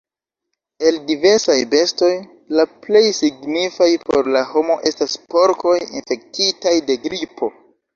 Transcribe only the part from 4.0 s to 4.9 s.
por la homo